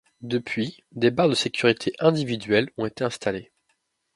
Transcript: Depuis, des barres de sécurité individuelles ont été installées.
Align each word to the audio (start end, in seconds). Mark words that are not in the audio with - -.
Depuis, 0.23 0.83
des 0.93 1.11
barres 1.11 1.29
de 1.29 1.35
sécurité 1.35 1.93
individuelles 1.99 2.71
ont 2.77 2.87
été 2.87 3.03
installées. 3.03 3.51